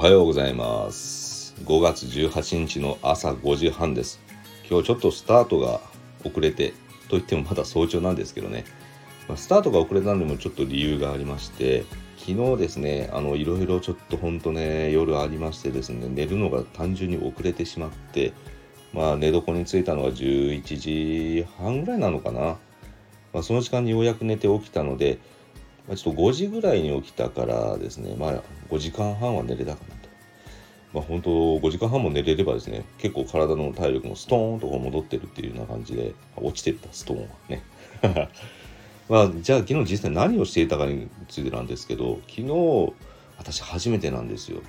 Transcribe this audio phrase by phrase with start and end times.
[0.00, 1.54] はようございます。
[1.62, 4.18] 5月18日の朝5時半です。
[4.66, 5.82] 今日ちょっとスタートが
[6.24, 6.72] 遅れて
[7.10, 8.64] といってもまだ早朝なんですけどね。
[9.28, 11.84] まスタートが遅れたのにもちょっと理由がありまして
[12.16, 18.32] 昨日ですねあのいろいろちょっとほんとね夜ありましてですね寝るのが単純に遅れてしまって
[18.94, 22.56] まあ寝床に着いたのが11時半ぐらいなのかな、
[23.34, 25.18] まあ、その時間にようやく寝て起きたので
[25.90, 29.99] ま、ちょっと5時ぐらいに起きたからですね、まあ、5時間半は寝れたかな。
[30.92, 37.62] まあ、本当、5時間半も寝れればですね、結構体の体力もストーンと戻ってるっていうような感じで、落ちてった、ストーンはね。
[39.08, 42.92] まあ、じゃあ昨日実際何をしていたかについてなんですけど、昨日、
[43.38, 44.60] 私初めてなんですよ。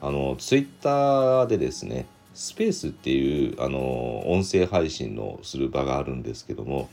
[0.00, 6.88] あの、ツイッターでですね、スペースっていうあの音声配信のする場があるんですけども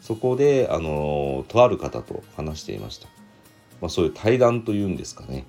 [0.00, 3.08] そこであのとある方と話していました
[3.80, 5.44] まあ、そういう対談というんですかね、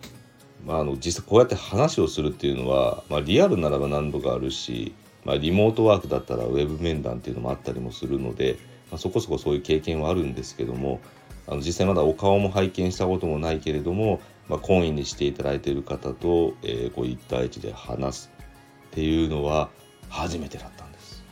[0.76, 4.94] あ、あの実際こうやって話をするっていうのは、まあ、リアルならば何度かあるし、
[5.26, 8.58] まあ、リモートワークだったらウェブ面談っていうのもあったりもするので、
[8.92, 11.02] まあ、そこそこそういう経験はあるんですけども
[11.48, 18.32] あの実際まだお顔も拝見したこともないけれども、まあ、懇意にしていただいている方と、えー、こう1対1で話す
[18.88, 19.70] っていうのは
[20.10, 21.24] 初めてだったんです。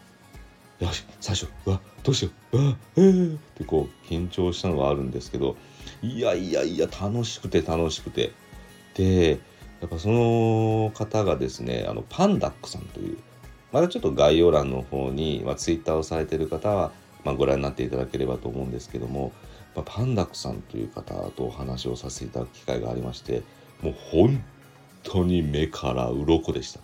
[0.80, 5.56] よし最初うわどうしよううわえーってこう緊張したのはあるんですけど
[6.02, 8.34] いやいやいや楽しくて楽しくて
[8.96, 9.40] で
[9.82, 13.18] やっぱその方がですねあのパンダックさんという
[13.72, 16.92] まだちょっと概要欄の方に、まあ、ツイッターをされてる方は、
[17.24, 19.34] まあ、ご覧になっていただければと思うんですけども、
[19.76, 23.44] まあ、パンダックさんという方とお話をさせていただく機会がありまして
[23.82, 24.44] もう本
[25.04, 26.80] 当に目から鱗でした。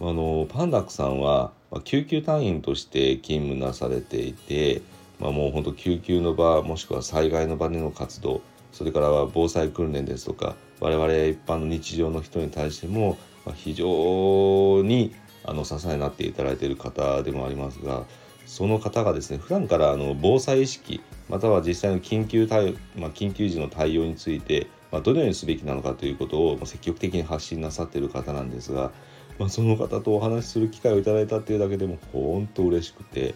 [0.00, 4.82] あのパンダックさんは、まあ、救急隊員として勤務なされていて
[5.20, 13.16] まあ、もう本当救急の場もしくは災害の場での活動それから防災訓練ですとか我々一般の日常の人に対しても
[13.54, 18.04] 非常にあの支えになっていただいている方でもありますが
[18.46, 28.92] その方がですね普段からあの防災意識または実際の緊急対、まあ、緊急時の対応について、まあ、どのようにすべきなのかということを積極的に発信なさっている方なんですが、
[29.38, 33.34] まあ、その方とお話しする機会をいただいたっていうだけでも本当嬉しくて。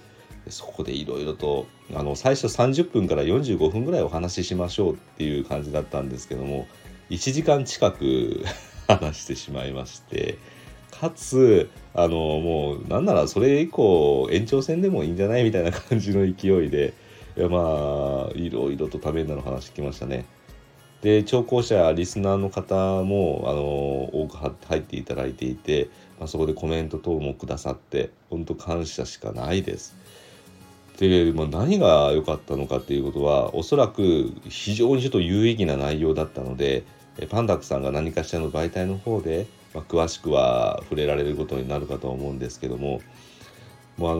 [0.51, 6.67] そこでいろいろとあの最初30分から45分ぐらいお話ししましょうっていう感じだったんですけども
[7.11, 8.45] 1時間近く
[8.87, 10.39] 話してしまいまして
[10.91, 16.95] かつあのもうなんならそれ以降延長戦でもいいんじゃないみたいな感じの勢いで
[17.37, 20.25] いやまあいろいろとためになる話聞きましたね。
[21.03, 22.75] で聴講者リスナーの方
[23.05, 24.37] もあの多く
[24.67, 25.89] 入っていただいていて、
[26.19, 29.97] まあ、そこでコメント等もくださって本当感謝しかないです。
[30.99, 36.83] で、まあ、何が良かったのかっていうことはおそらく非常にちょっと有意義な内容だったので
[37.27, 43.01] パンダックさんが何かしらの媒体の方で、まあ、詳しくは触れられることになるかと思うんですけども
[43.97, 44.15] もうあ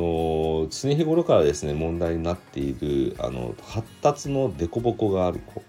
[0.65, 5.63] の常日頃からですね問題になっているあの発達の凸凹がある子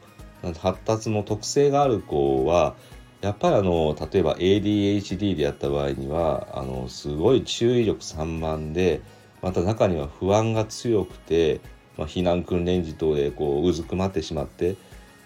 [0.59, 2.75] 発達の特性がある子は
[3.21, 9.01] やっぱりあの例えば ADHD でやった場合にはあのすごい注意力散漫で
[9.41, 11.59] また中には不安が強くて、
[11.97, 14.75] まあ、避難訓練時等でこううずくまってしまって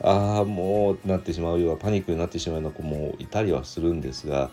[0.03, 4.51] ああもうなってしまうようなパニックになってしまうような子もいたりはするんですが、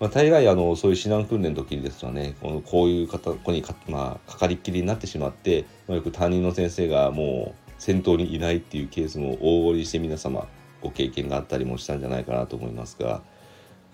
[0.00, 10.48] まあ、大概あのそういう避難訓練の時ですとねこのこういう方子にか,、まあ、かかりっきりになってしまって、まあ、よく担任の先生がもう先頭にいないっていうケースも大盛りして皆様
[10.80, 13.20] ご経験があったりもしたんじゃないかなと思いますが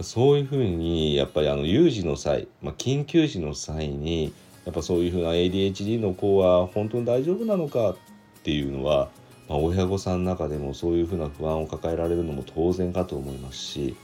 [0.01, 4.33] そういうふうにやっぱりあの有事の際、まあ、緊急時の際に
[4.65, 7.97] やっぱそういうふうな ADHD の子は本当に大丈夫なのかっ
[8.45, 9.11] ていうのは、
[9.49, 13.97] まあ、親御さんの中でもそういうふうな不安を抱えられるのも当然かと思いますし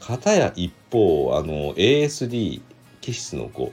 [0.00, 2.60] 片や一方あの ASD
[3.00, 3.72] 気質の子。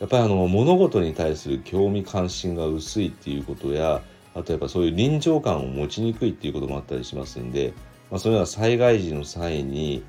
[0.00, 4.02] やっぱりあの物事に対する興味関心が薄いっていうことや
[4.34, 7.72] あとやっぱそういう臨場感を持ちにくいっていうこともあったりしますんで、
[8.10, 10.04] まあ、そういうのは災害時の際に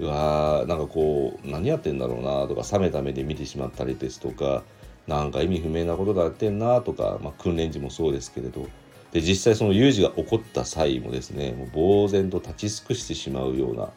[0.00, 4.64] うわーなんかこう何やってんだろうなとか冷めた目で見てしまったりですとか
[5.06, 8.66] なんか意味不明なことがやってんなとか、まあ、訓練時もそうですけれど
[9.12, 11.68] で実際その有事が起こった際もですねもう
[12.06, 13.88] 呆然と立ち尽くしてしまうような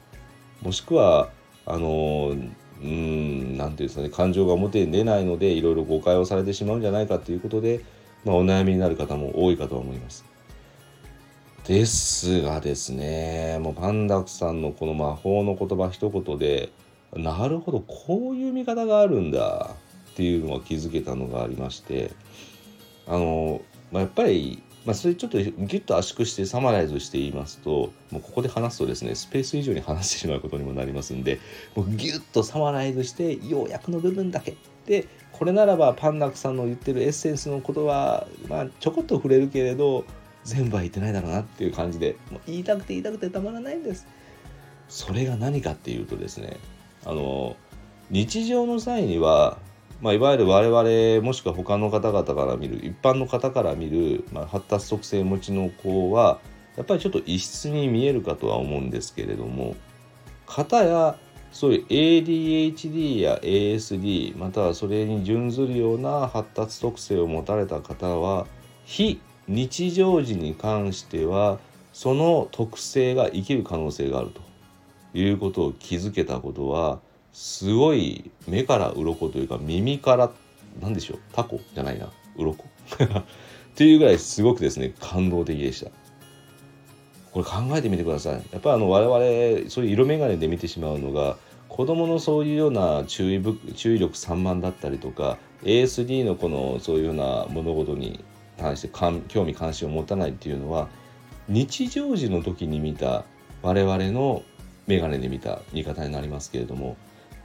[0.62, 1.30] もしくは
[1.66, 2.36] あの
[2.82, 7.82] うん何て言うんですかね感情が表に出ないのでいろいろ誤解をされてしまうんじゃないかということで、
[8.24, 10.26] まあ、お悩みになる方も多いかと思います。
[11.66, 16.72] ですがですねもうパンダクさんのこの魔法の言葉一言で
[17.14, 19.76] なるほどこういう見方があるんだ
[20.12, 22.12] っていうのは気づけたのがありまして
[23.06, 23.62] あの、
[23.92, 31.40] まあ、やっぱりまあ、それちょっとギュッと圧縮してサマライズして言いますともうここで話すとですねスペース以上に話してしまうことにもなりますんで
[31.76, 34.56] もうギュッとサマライズして要約の部分だけ
[34.86, 40.06] でこれならばパンダクさんの言ってるエッセンスのことは、まあ、ちょこっと触れるけれど
[40.44, 44.08] 全部は言ってないだろうなっていう感じでもう言いたくて言いたくてたまらないんです。
[44.88, 46.58] それが何かっていうとですね
[47.06, 47.56] あの
[48.10, 49.60] 日常の際には
[50.02, 56.40] まあ、いわゆる我々もしくは他の方々から見る一般の方から見る、まあ、発達特性持ちの子は
[56.78, 59.76] やっぱりちょっと異質に見えるかとは思うんですけれども
[60.48, 61.18] 型や
[61.52, 68.48] そういう ADHD や ASD またはそれに準ずるような発達特性を持たれた方は
[68.86, 71.60] 非日常時に関しては
[71.92, 74.42] その特性が生きる可能性があると
[75.14, 77.00] いうことを気づけたことは
[77.34, 80.32] すごい目から鱗というか耳から
[80.82, 82.64] 何でしょうタコじゃないな鱗。
[83.00, 83.24] っ
[83.76, 85.92] ていうぐらいすごくですね感動的でした。
[87.32, 88.34] これ考えてみてください。
[88.34, 91.38] やっぱりあの我々そういう色眼鏡で見てしまうのが
[91.68, 98.24] 子どものそういうような注意注意力散漫だったりとか ASD のこのそういうような物事に
[98.58, 98.90] 対して
[99.28, 100.90] 興味関心を持たないっていうのは
[101.48, 103.24] 日常時の時に見た
[103.62, 104.44] 我々の
[104.88, 106.98] 眼鏡で見た見方になりますけれども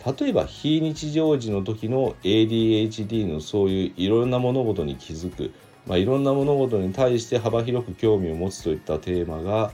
[0.05, 5.53] 例えば非日常時の時の ADHD のそういういろんな物事に気づく、
[5.87, 9.73] まあ、いろんな物事に対して幅広く興味を持つといったテーマが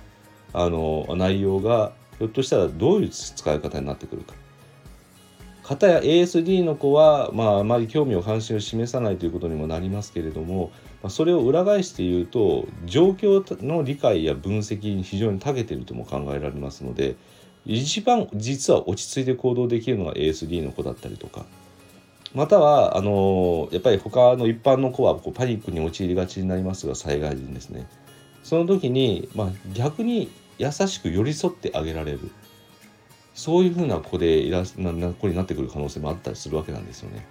[0.53, 4.35] あの内容がひょっとしたらどういう使い方になってくるか。
[5.63, 17.15] 方や ASD の子は、まあ、あまり興味を関心を示さないということにもなりますけれども、まあ、それを裏返して言うと状況の理解や分析に非常に長けているとも考えられますので
[17.71, 21.47] 一番実は落ち着いて行動できるのが ASD の子だったりとか。
[22.35, 27.87] またはあのやっぱり他の一般の子はこうパニックに陥りがちになりますが災害時にですね。
[28.43, 32.31] その時に、まあ、逆に優しく寄り添ってあげられる。
[33.35, 37.27] そういうふうな子でいらな子になってくる可能性もあったりするわけなんですよね。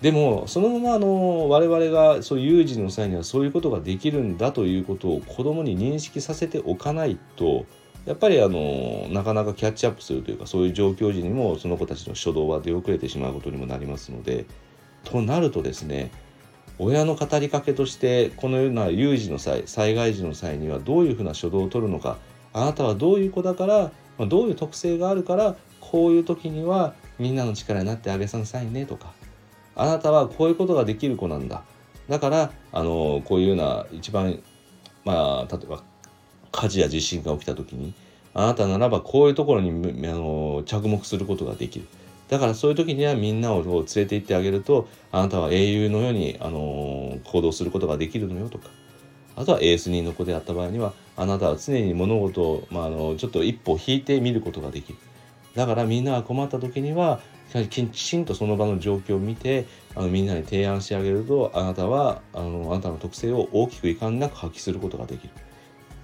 [0.00, 7.66] でもそのままあの我々がそういう有事の際にはそういうことができるんだということを子どもに認識させておかないと
[8.06, 14.46] やっぱりあのなかなかキャッチアップするというかそういう状況時にもその子たちの初動は出遅れてしまうことにもなりますので
[15.04, 16.10] となるとですね
[16.78, 22.16] 親の語りかけとしてこのような有事の際災害時の際にはどういうふうな初動を取るのか
[22.52, 23.92] あなたはどういう子だから
[24.26, 29.12] どういう特性があるからこういう時にはみんなの力になってあげなさいねとか
[29.76, 31.62] あなたはこういうことができる子なんだ。
[32.08, 34.42] だからあのこういうような一番
[35.04, 35.82] まあ例えば
[36.52, 37.94] 火事や地震が起きた時に
[38.34, 39.70] あなたならばこういうところに
[40.06, 41.86] あの着目することができる。
[42.28, 48.68] だからそういう時にはみんなを連れて行ってあげるとあなたは英雄のようにあの行動することができるのよとか。
[49.36, 54.98] あとはエース人の子であった場合にはあなたは常に物事を、まあ、あのちょっと一歩引いて見ることができる。
[55.54, 57.20] だからみんなが困った時には
[57.68, 65.30] きちんとその場の状況を見てあのみんなに提案してあげるとあなたはあのあなたの特性を大きく遺憾なく発揮することができる。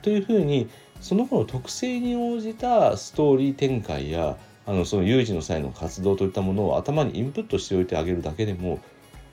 [0.06, 0.68] というふうに
[1.00, 8.78] その子の特性に応じたストーリー展開やあのその有事の際の活動といったものを頭にインプットしておいてあげるだけでも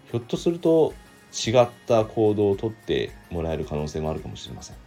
[0.10, 0.96] ひょっとすると
[1.32, 4.78] 違った行動をとってもらえる可能性もあるかもしれません。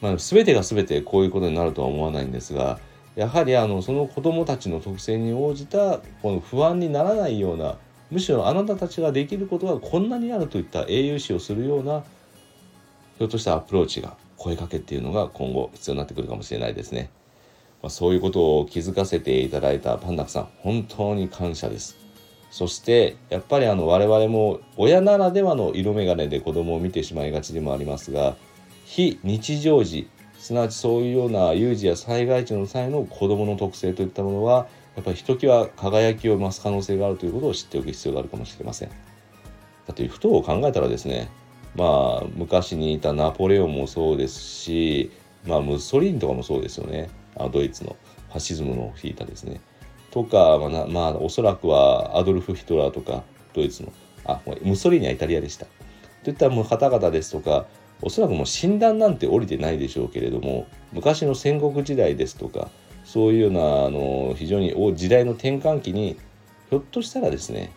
[0.00, 2.78] まあ、全てが全てこういうことになるとは思わないんですが
[3.16, 7.76] やはりあのその子どもたちの特性に応じたこの不安にならないような
[8.10, 12.02] むしろあなたたちができることがこんなにあるといった英雄視をするような
[13.18, 17.10] ひょっとしたアプローチが声かけっていうのが今後必要になってくるかもしれないですね。
[17.82, 22.06] まあ、そういうことを気づかせていただいたパンダクさん、本当に感謝です。
[22.50, 28.36] そしてやっぱりあの我々も親ならではの色眼鏡で子供を見てしまいがちでもありますが
[28.86, 38.88] 非日常時すなわちそういうような有事や災害時の際の子供の特性といったものはやっぱりひときわ輝きを増す可能性があるということを知っておく必要があるかもしれません。
[38.88, 38.94] だ
[39.92, 41.28] ってふと考えたらですね
[41.76, 45.10] まあ昔にいたナポレオンもそうですし、
[45.46, 47.96] まあ、ムッソリーニとかもそうですよねあドイツの
[48.28, 49.60] ファシズムの引いたですね。
[50.10, 53.22] とか、まあ、まあ、おそらくはアドルフ・ヒトラーとか
[53.54, 53.92] ドイツの
[54.24, 55.66] あムッソリーニはイタリアでした。
[56.24, 57.66] といったもう方々ですとか
[58.02, 62.68] おそらくもう診断なんて降りてないでしょうけれども昔の戦国時代ですとか
[63.04, 66.18] そういうようなあの非常に時代の転換期に
[66.68, 67.72] ひょっとしたらですね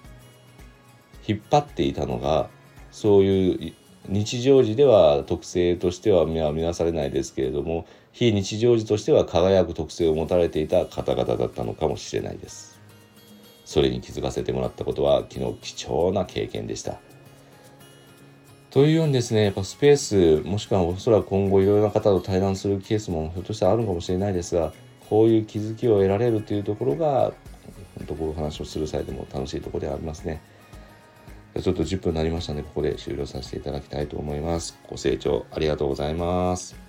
[1.27, 2.50] 引っ張っていたのが
[2.91, 3.74] そういう
[4.08, 12.79] 日常時では特性としては見なされないですけれども非日常時としては輝く特性を持たれていた方々だったのかもしれないです
[13.65, 17.00] それに気づかせてもらったことは昨日貴重な経験でした
[18.72, 24.74] というようにですねやっぱスペースもしくはおそらく今後いろいろな方と対談するケースもひょっとしたらあるかもしれないですが
[25.10, 27.32] こういう気づきを得られるというところが
[27.98, 30.41] 本当こういう話をする際でも楽しいところではありますね。
[31.62, 34.78] ちょっと10分になりましたので、ここで終了させていただきたいと思います。
[34.89, 36.88] ご清聴ありがとうございます。